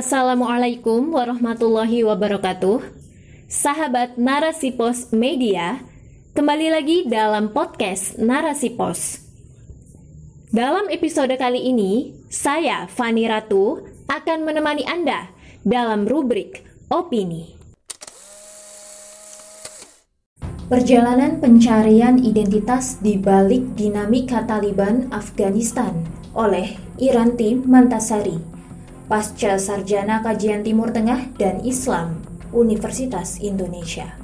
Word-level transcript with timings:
Assalamualaikum 0.00 1.12
warahmatullahi 1.12 2.08
wabarakatuh. 2.08 2.80
Sahabat 3.52 4.16
Narasi 4.16 4.72
Pos 4.72 5.12
Media, 5.12 5.84
kembali 6.32 6.72
lagi 6.72 7.04
dalam 7.04 7.52
podcast 7.52 8.16
Narasi 8.16 8.72
Pos. 8.80 9.20
Dalam 10.48 10.88
episode 10.88 11.36
kali 11.36 11.68
ini, 11.68 12.16
saya 12.32 12.88
Fani 12.88 13.28
Ratu 13.28 13.84
akan 14.08 14.48
menemani 14.48 14.88
Anda 14.88 15.36
dalam 15.68 16.08
rubrik 16.08 16.64
opini. 16.88 17.60
Perjalanan 20.72 21.44
pencarian 21.44 22.16
identitas 22.24 22.96
di 23.04 23.20
balik 23.20 23.76
dinamika 23.76 24.48
Taliban 24.48 25.12
Afghanistan 25.12 25.92
oleh 26.32 26.72
Iranti 26.96 27.52
Mantasari, 27.52 28.49
pasca 29.10 29.58
sarjana 29.58 30.22
kajian 30.22 30.62
Timur 30.62 30.94
Tengah 30.94 31.34
dan 31.34 31.58
Islam 31.66 32.22
Universitas 32.54 33.42
Indonesia. 33.42 34.14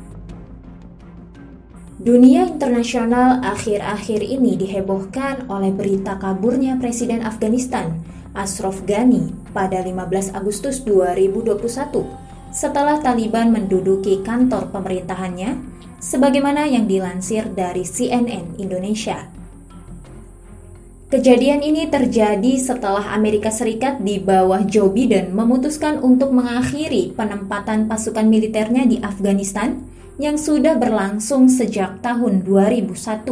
Dunia 1.98 2.46
internasional 2.46 3.42
akhir-akhir 3.42 4.22
ini 4.22 4.54
dihebohkan 4.54 5.50
oleh 5.50 5.74
berita 5.74 6.14
kaburnya 6.22 6.78
Presiden 6.78 7.26
Afghanistan 7.26 7.98
Ashraf 8.30 8.86
Ghani 8.86 9.34
pada 9.50 9.82
15 9.82 10.38
Agustus 10.38 10.86
2021 10.86 12.06
setelah 12.54 13.02
Taliban 13.02 13.50
menduduki 13.50 14.22
kantor 14.22 14.70
pemerintahannya 14.70 15.66
sebagaimana 15.98 16.70
yang 16.70 16.86
dilansir 16.86 17.50
dari 17.50 17.82
CNN 17.82 18.54
Indonesia. 18.62 19.26
Kejadian 21.06 21.62
ini 21.62 21.86
terjadi 21.86 22.58
setelah 22.58 23.14
Amerika 23.14 23.46
Serikat 23.46 24.02
di 24.02 24.18
bawah 24.18 24.66
Joe 24.66 24.90
Biden 24.90 25.38
memutuskan 25.38 26.02
untuk 26.02 26.34
mengakhiri 26.34 27.14
penempatan 27.14 27.86
pasukan 27.86 28.26
militernya 28.26 28.90
di 28.90 28.98
Afghanistan 28.98 29.86
yang 30.18 30.34
sudah 30.34 30.74
berlangsung 30.74 31.46
sejak 31.46 32.02
tahun 32.02 32.42
2001. 32.42 33.22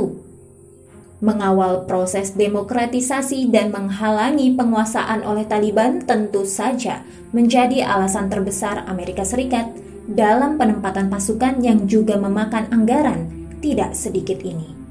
Mengawal 1.19 1.83
proses 1.91 2.39
demokratisasi 2.39 3.51
dan 3.51 3.75
menghalangi 3.75 4.55
penguasaan 4.55 5.27
oleh 5.27 5.43
Taliban 5.43 5.99
tentu 6.07 6.47
saja 6.47 7.03
menjadi 7.35 7.83
alasan 7.91 8.31
terbesar 8.31 8.87
Amerika 8.87 9.27
Serikat 9.27 9.67
dalam 10.07 10.63
penempatan 10.63 11.11
pasukan 11.11 11.59
yang 11.59 11.91
juga 11.91 12.23
memakan 12.23 12.71
anggaran 12.71 13.27
tidak 13.59 13.99
sedikit 13.99 14.39
ini. 14.47 14.84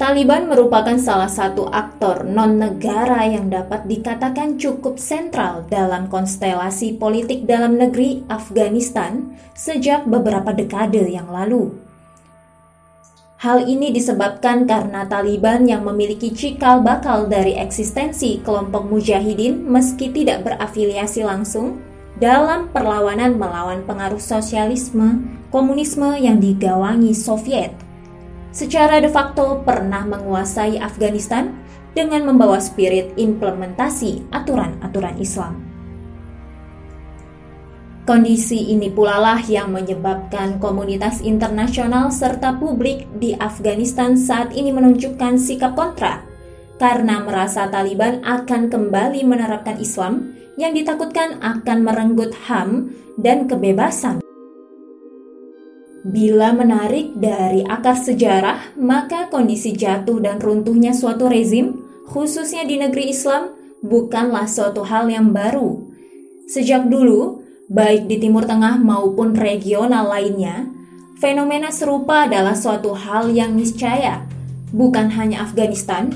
Taliban 0.00 0.48
merupakan 0.48 0.96
salah 0.96 1.28
satu 1.28 1.68
aktor 1.68 2.24
non-negara 2.24 3.20
yang 3.28 3.52
dapat 3.52 3.84
dikatakan 3.84 4.56
cukup 4.56 4.96
sentral 4.96 5.68
dalam 5.68 6.08
konstelasi 6.08 6.96
politik 6.96 7.44
dalam 7.44 7.76
negeri 7.76 8.24
Afghanistan 8.32 9.36
sejak 9.52 10.08
beberapa 10.08 10.56
dekade 10.56 11.04
yang 11.04 11.28
lalu. 11.28 11.76
Hal 13.44 13.68
ini 13.68 13.92
disebabkan 13.92 14.64
karena 14.64 15.04
Taliban 15.04 15.68
yang 15.68 15.84
memiliki 15.84 16.32
cikal 16.32 16.80
bakal 16.80 17.28
dari 17.28 17.60
eksistensi 17.60 18.40
kelompok 18.40 18.88
mujahidin 18.88 19.68
meski 19.68 20.08
tidak 20.08 20.48
berafiliasi 20.48 21.28
langsung 21.28 21.76
dalam 22.16 22.72
perlawanan 22.72 23.36
melawan 23.36 23.84
pengaruh 23.84 24.16
sosialisme, 24.16 25.28
komunisme 25.52 26.16
yang 26.16 26.40
digawangi 26.40 27.12
Soviet. 27.12 27.89
Secara 28.50 28.98
de 28.98 29.06
facto 29.06 29.62
pernah 29.62 30.02
menguasai 30.02 30.82
Afghanistan 30.82 31.54
dengan 31.94 32.26
membawa 32.26 32.58
spirit 32.58 33.14
implementasi 33.14 34.26
aturan-aturan 34.34 35.18
Islam. 35.22 35.70
Kondisi 38.10 38.74
ini 38.74 38.90
pula 38.90 39.22
lah 39.22 39.38
yang 39.46 39.70
menyebabkan 39.70 40.58
komunitas 40.58 41.22
internasional 41.22 42.10
serta 42.10 42.58
publik 42.58 43.06
di 43.22 43.38
Afghanistan 43.38 44.18
saat 44.18 44.50
ini 44.50 44.74
menunjukkan 44.74 45.38
sikap 45.38 45.78
kontra 45.78 46.26
karena 46.82 47.22
merasa 47.22 47.70
Taliban 47.70 48.18
akan 48.26 48.66
kembali 48.66 49.22
menerapkan 49.22 49.78
Islam 49.78 50.34
yang 50.58 50.74
ditakutkan 50.74 51.38
akan 51.38 51.86
merenggut 51.86 52.34
HAM 52.48 52.90
dan 53.20 53.46
kebebasan. 53.46 54.18
Bila 56.00 56.56
menarik 56.56 57.12
dari 57.20 57.60
akar 57.60 57.92
sejarah, 57.92 58.72
maka 58.80 59.28
kondisi 59.28 59.76
jatuh 59.76 60.16
dan 60.16 60.40
runtuhnya 60.40 60.96
suatu 60.96 61.28
rezim, 61.28 61.76
khususnya 62.08 62.64
di 62.64 62.80
negeri 62.80 63.12
Islam, 63.12 63.52
bukanlah 63.84 64.48
suatu 64.48 64.80
hal 64.80 65.12
yang 65.12 65.36
baru. 65.36 65.76
Sejak 66.48 66.88
dulu, 66.88 67.44
baik 67.68 68.08
di 68.08 68.16
Timur 68.16 68.48
Tengah 68.48 68.80
maupun 68.80 69.36
regional 69.36 70.08
lainnya, 70.08 70.72
fenomena 71.20 71.68
serupa 71.68 72.24
adalah 72.24 72.56
suatu 72.56 72.96
hal 72.96 73.28
yang 73.28 73.52
niscaya. 73.52 74.24
Bukan 74.72 75.12
hanya 75.12 75.44
Afghanistan, 75.44 76.08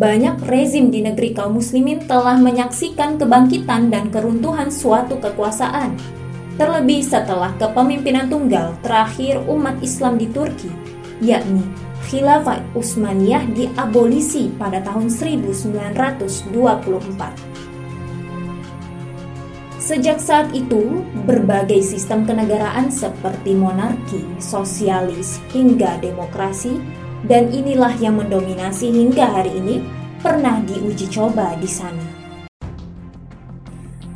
banyak 0.00 0.48
rezim 0.48 0.88
di 0.88 1.04
negeri 1.04 1.36
kaum 1.36 1.60
muslimin 1.60 2.08
telah 2.08 2.40
menyaksikan 2.40 3.20
kebangkitan 3.20 3.92
dan 3.92 4.08
keruntuhan 4.08 4.72
suatu 4.72 5.20
kekuasaan. 5.20 6.15
Terlebih 6.56 7.04
setelah 7.04 7.52
kepemimpinan 7.60 8.32
tunggal 8.32 8.72
terakhir 8.80 9.44
umat 9.44 9.76
Islam 9.84 10.16
di 10.16 10.24
Turki, 10.32 10.72
yakni 11.20 11.60
Khilafah 12.08 12.64
Utsmaniyah 12.72 13.44
diabolisi 13.52 14.48
pada 14.56 14.80
tahun 14.80 15.12
1924. 15.12 16.56
Sejak 19.76 20.16
saat 20.16 20.48
itu, 20.56 21.04
berbagai 21.28 21.84
sistem 21.84 22.24
kenegaraan 22.24 22.88
seperti 22.88 23.52
monarki, 23.52 24.24
sosialis, 24.40 25.42
hingga 25.52 26.00
demokrasi 26.00 26.80
dan 27.26 27.50
inilah 27.50 27.92
yang 28.00 28.16
mendominasi 28.16 28.88
hingga 28.90 29.28
hari 29.28 29.52
ini 29.52 29.82
pernah 30.22 30.62
diuji 30.62 31.10
coba 31.10 31.58
di 31.58 31.68
sana. 31.68 32.05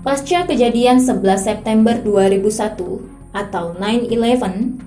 Pasca 0.00 0.48
kejadian 0.48 0.96
11 0.96 1.44
September 1.44 1.92
2001 2.00 3.04
atau 3.36 3.76
9/11, 3.76 4.80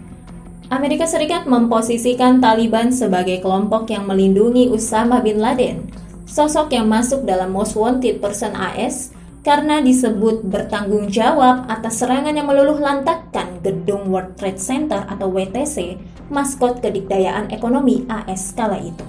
Amerika 0.74 1.06
Serikat 1.06 1.46
memposisikan 1.46 2.42
Taliban 2.42 2.90
sebagai 2.90 3.38
kelompok 3.46 3.94
yang 3.94 4.10
melindungi 4.10 4.74
Usama 4.74 5.22
bin 5.22 5.38
Laden, 5.38 5.86
sosok 6.26 6.74
yang 6.74 6.90
masuk 6.90 7.30
dalam 7.30 7.54
Most 7.54 7.78
Wanted 7.78 8.26
Person 8.26 8.58
AS 8.58 9.14
karena 9.46 9.86
disebut 9.86 10.50
bertanggung 10.50 11.14
jawab 11.14 11.70
atas 11.70 12.02
serangan 12.02 12.34
yang 12.34 12.50
meluluh 12.50 12.82
lantakkan 12.82 13.62
gedung 13.62 14.10
World 14.10 14.34
Trade 14.34 14.58
Center 14.58 15.06
atau 15.06 15.30
WTC, 15.30 15.94
maskot 16.34 16.82
kedikdayaan 16.82 17.54
ekonomi 17.54 18.02
AS 18.10 18.50
kala 18.58 18.82
itu. 18.82 19.06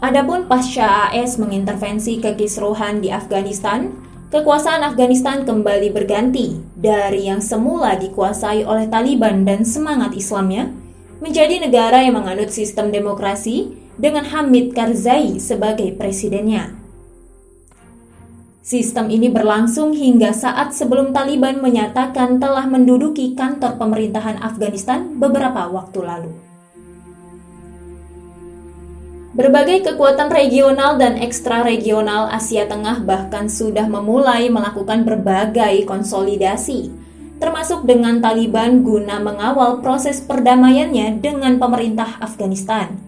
Adapun 0.00 0.48
pasca 0.48 1.12
AS 1.12 1.36
mengintervensi 1.36 2.24
kekisruhan 2.24 3.04
di 3.04 3.12
Afghanistan, 3.12 3.92
kekuasaan 4.32 4.80
Afghanistan 4.80 5.44
kembali 5.44 5.92
berganti 5.92 6.56
dari 6.72 7.28
yang 7.28 7.44
semula 7.44 8.00
dikuasai 8.00 8.64
oleh 8.64 8.88
Taliban 8.88 9.44
dan 9.44 9.60
semangat 9.60 10.16
Islamnya 10.16 10.72
menjadi 11.20 11.60
negara 11.60 12.00
yang 12.00 12.16
menganut 12.16 12.48
sistem 12.48 12.88
demokrasi 12.88 13.76
dengan 14.00 14.24
Hamid 14.24 14.72
Karzai 14.72 15.36
sebagai 15.36 15.92
presidennya. 15.92 16.72
Sistem 18.64 19.12
ini 19.12 19.28
berlangsung 19.28 19.92
hingga 19.92 20.32
saat 20.32 20.72
sebelum 20.72 21.12
Taliban 21.12 21.60
menyatakan 21.60 22.40
telah 22.40 22.64
menduduki 22.64 23.36
kantor 23.36 23.76
pemerintahan 23.76 24.40
Afghanistan 24.40 25.20
beberapa 25.20 25.68
waktu 25.68 26.00
lalu. 26.00 26.49
Berbagai 29.30 29.86
kekuatan 29.86 30.26
regional 30.26 30.98
dan 30.98 31.14
ekstra 31.14 31.62
regional 31.62 32.26
Asia 32.34 32.66
Tengah 32.66 33.06
bahkan 33.06 33.46
sudah 33.46 33.86
memulai 33.86 34.50
melakukan 34.50 35.06
berbagai 35.06 35.86
konsolidasi, 35.86 36.90
termasuk 37.38 37.86
dengan 37.86 38.18
Taliban 38.18 38.82
guna 38.82 39.22
mengawal 39.22 39.78
proses 39.86 40.18
perdamaiannya 40.18 41.22
dengan 41.22 41.62
pemerintah 41.62 42.18
Afghanistan. 42.18 42.98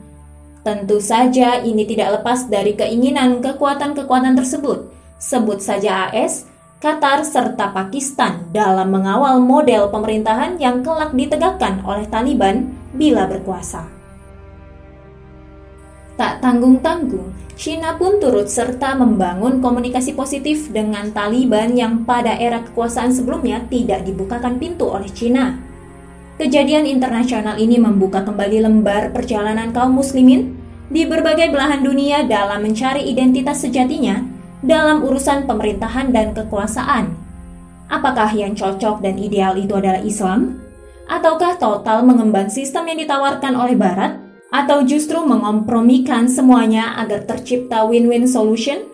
Tentu 0.63 1.03
saja 1.03 1.59
ini 1.59 1.83
tidak 1.83 2.23
lepas 2.23 2.47
dari 2.47 2.79
keinginan 2.79 3.43
kekuatan-kekuatan 3.43 4.39
tersebut 4.39 4.95
sebut 5.19 5.59
saja 5.59 6.07
AS, 6.07 6.47
Qatar, 6.79 7.27
serta 7.27 7.75
Pakistan 7.75 8.47
dalam 8.55 8.95
mengawal 8.95 9.43
model 9.43 9.91
pemerintahan 9.91 10.55
yang 10.63 10.87
kelak 10.87 11.11
ditegakkan 11.15 11.83
oleh 11.83 12.07
Taliban 12.07 12.71
bila 12.95 13.27
berkuasa. 13.27 14.02
Tak 16.17 16.45
tanggung-tanggung, 16.45 17.33
China 17.57 17.97
pun 17.97 18.21
turut 18.21 18.51
serta 18.51 18.93
membangun 18.97 19.65
komunikasi 19.65 20.13
positif 20.13 20.69
dengan 20.69 21.09
Taliban 21.13 21.73
yang 21.73 22.05
pada 22.05 22.37
era 22.37 22.61
kekuasaan 22.61 23.13
sebelumnya 23.13 23.65
tidak 23.73 24.05
dibukakan 24.05 24.61
pintu 24.61 24.93
oleh 24.93 25.09
China. 25.13 25.57
Kejadian 26.41 26.89
internasional 26.89 27.61
ini 27.61 27.77
membuka 27.77 28.25
kembali 28.25 28.65
lembar 28.65 29.13
perjalanan 29.13 29.71
kaum 29.71 29.95
muslimin 29.95 30.57
di 30.93 31.05
berbagai 31.09 31.53
belahan 31.53 31.85
dunia 31.85 32.25
dalam 32.29 32.65
mencari 32.65 33.05
identitas 33.09 33.65
sejatinya 33.65 34.21
dalam 34.65 35.03
urusan 35.03 35.45
pemerintahan 35.45 36.15
dan 36.15 36.33
kekuasaan. 36.33 37.13
Apakah 37.93 38.33
yang 38.33 38.57
cocok 38.57 39.05
dan 39.05 39.21
ideal 39.21 39.59
itu 39.59 39.77
adalah 39.77 40.01
Islam? 40.01 40.63
Ataukah 41.11 41.61
total 41.61 42.07
mengemban 42.07 42.49
sistem 42.49 42.89
yang 42.89 43.05
ditawarkan 43.05 43.53
oleh 43.53 43.77
Barat? 43.77 44.22
Atau 44.53 44.85
justru 44.85 45.17
mengompromikan 45.25 46.29
semuanya 46.29 46.93
agar 47.01 47.25
tercipta 47.25 47.89
win-win 47.89 48.29
solution? 48.29 48.85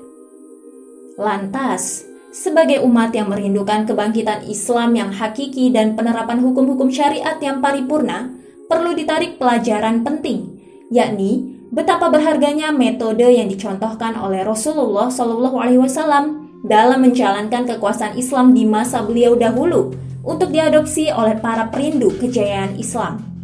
Lantas, 1.19 2.07
sebagai 2.31 2.79
umat 2.87 3.11
yang 3.11 3.27
merindukan 3.27 3.83
kebangkitan 3.83 4.47
Islam 4.47 4.95
yang 4.95 5.11
hakiki 5.11 5.75
dan 5.75 5.99
penerapan 5.99 6.39
hukum-hukum 6.39 6.95
syariat 6.95 7.35
yang 7.43 7.59
paripurna, 7.59 8.31
perlu 8.71 8.95
ditarik 8.95 9.35
pelajaran 9.35 10.07
penting, 10.07 10.47
yakni 10.95 11.59
betapa 11.75 12.07
berharganya 12.07 12.71
metode 12.71 13.27
yang 13.27 13.51
dicontohkan 13.51 14.15
oleh 14.15 14.47
Rasulullah 14.47 15.11
Wasallam 15.11 16.55
dalam 16.63 17.03
menjalankan 17.03 17.67
kekuasaan 17.67 18.15
Islam 18.15 18.55
di 18.55 18.63
masa 18.63 19.03
beliau 19.03 19.35
dahulu 19.35 19.91
untuk 20.23 20.55
diadopsi 20.55 21.11
oleh 21.11 21.35
para 21.43 21.67
perindu 21.67 22.15
kejayaan 22.15 22.79
Islam. 22.79 23.38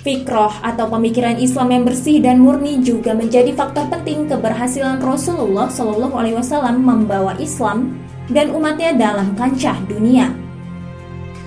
Fikroh 0.00 0.64
atau 0.64 0.88
pemikiran 0.88 1.36
Islam 1.36 1.76
yang 1.76 1.84
bersih 1.84 2.24
dan 2.24 2.40
murni 2.40 2.80
juga 2.80 3.12
menjadi 3.12 3.52
faktor 3.52 3.84
penting 3.92 4.24
keberhasilan 4.32 4.96
Rasulullah 4.96 5.68
Shallallahu 5.68 6.16
Alaihi 6.16 6.40
Wasallam 6.40 6.80
membawa 6.80 7.36
Islam 7.36 8.00
dan 8.32 8.48
umatnya 8.48 8.96
dalam 8.96 9.36
kancah 9.36 9.76
dunia. 9.84 10.32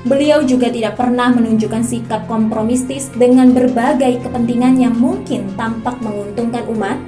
Beliau 0.06 0.46
juga 0.46 0.70
tidak 0.70 1.02
pernah 1.02 1.34
menunjukkan 1.34 1.82
sikap 1.82 2.30
kompromistis 2.30 3.10
dengan 3.18 3.58
berbagai 3.58 4.22
kepentingan 4.22 4.78
yang 4.78 4.94
mungkin 5.02 5.50
tampak 5.58 5.98
menguntungkan 6.06 6.70
umat, 6.78 7.02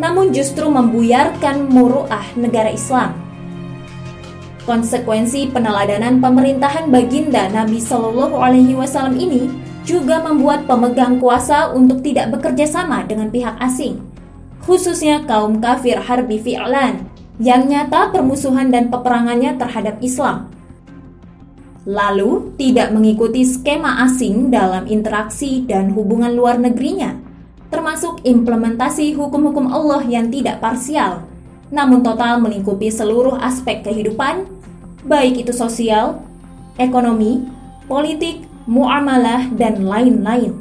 namun 0.00 0.32
justru 0.32 0.64
membuyarkan 0.64 1.68
muruah 1.68 2.24
negara 2.40 2.72
Islam. 2.72 3.12
Konsekuensi 4.64 5.52
peneladanan 5.52 6.24
pemerintahan 6.24 6.88
baginda 6.88 7.52
Nabi 7.52 7.84
Shallallahu 7.84 8.40
Alaihi 8.40 8.72
Wasallam 8.72 9.20
ini 9.20 9.65
juga 9.86 10.18
membuat 10.18 10.66
pemegang 10.66 11.22
kuasa 11.22 11.70
untuk 11.70 12.02
tidak 12.02 12.34
bekerja 12.34 12.66
sama 12.66 13.06
dengan 13.06 13.30
pihak 13.30 13.54
asing, 13.62 14.02
khususnya 14.66 15.22
kaum 15.24 15.62
kafir 15.62 16.02
harbi 16.02 16.42
fi'lan 16.42 17.06
yang 17.38 17.70
nyata 17.70 18.10
permusuhan 18.10 18.74
dan 18.74 18.90
peperangannya 18.90 19.54
terhadap 19.54 20.02
Islam. 20.02 20.50
Lalu, 21.86 22.50
tidak 22.58 22.90
mengikuti 22.90 23.46
skema 23.46 24.02
asing 24.02 24.50
dalam 24.50 24.90
interaksi 24.90 25.62
dan 25.62 25.94
hubungan 25.94 26.34
luar 26.34 26.58
negerinya, 26.58 27.14
termasuk 27.70 28.26
implementasi 28.26 29.14
hukum-hukum 29.14 29.70
Allah 29.70 30.02
yang 30.02 30.26
tidak 30.26 30.58
parsial, 30.58 31.22
namun 31.70 32.02
total 32.02 32.42
melingkupi 32.42 32.90
seluruh 32.90 33.38
aspek 33.38 33.86
kehidupan, 33.86 34.50
baik 35.06 35.46
itu 35.46 35.54
sosial, 35.54 36.18
ekonomi, 36.74 37.46
politik, 37.86 38.45
muamalah, 38.66 39.50
dan 39.54 39.86
lain-lain. 39.86 40.58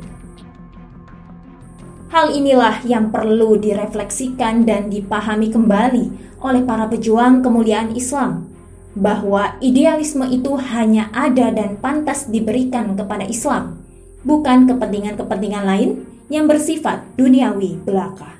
Hal 2.13 2.31
inilah 2.31 2.85
yang 2.85 3.11
perlu 3.11 3.57
direfleksikan 3.59 4.63
dan 4.63 4.87
dipahami 4.87 5.51
kembali 5.51 6.37
oleh 6.39 6.61
para 6.63 6.85
pejuang 6.85 7.41
kemuliaan 7.41 7.91
Islam, 7.97 8.45
bahwa 8.95 9.57
idealisme 9.59 10.23
itu 10.29 10.55
hanya 10.55 11.11
ada 11.11 11.51
dan 11.51 11.75
pantas 11.81 12.29
diberikan 12.29 12.95
kepada 12.95 13.27
Islam, 13.27 13.83
bukan 14.23 14.69
kepentingan-kepentingan 14.69 15.65
lain 15.65 15.89
yang 16.29 16.45
bersifat 16.45 17.03
duniawi 17.19 17.81
belaka. 17.83 18.37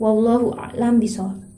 Wallahu 0.00 0.56
a'lam 0.56 0.96
bishawab. 0.96 1.49